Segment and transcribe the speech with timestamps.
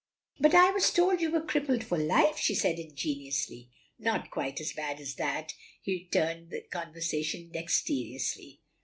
[0.39, 3.69] "But I was told you were crippled for life," she said ingenuously.
[3.99, 8.61] "Not quite so bad as that." He turned the conversation dexterously.